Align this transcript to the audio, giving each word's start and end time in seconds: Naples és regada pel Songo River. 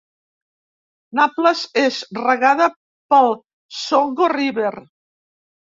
Naples 1.19 1.61
és 1.83 2.01
regada 2.23 2.71
pel 3.15 3.31
Songo 3.85 4.35
River. 4.37 4.75